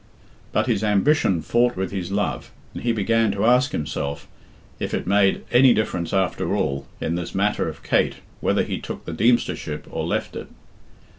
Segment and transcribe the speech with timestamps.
[0.51, 4.27] But his ambition fought with his love, and he began to ask himself
[4.79, 9.05] if it made, any difference after all in this matter of Kate whether he took
[9.05, 10.47] the Deemstership or left it.